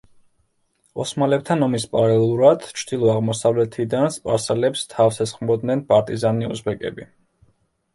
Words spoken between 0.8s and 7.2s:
ოსმალებთან ომის პარალელურად, ჩრდილო-აღმოსავლეთიდან სპარსელებს თავს ესხმოდნენ პარტიზანი უზბეკები.